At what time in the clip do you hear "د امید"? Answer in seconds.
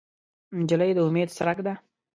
0.95-1.29